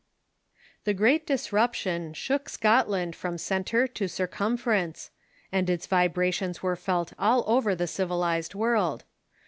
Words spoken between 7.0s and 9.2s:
all over the civilized world.